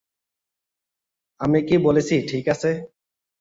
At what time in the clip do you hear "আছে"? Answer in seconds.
2.47-2.71